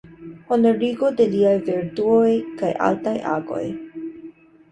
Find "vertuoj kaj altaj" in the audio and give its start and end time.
1.67-3.15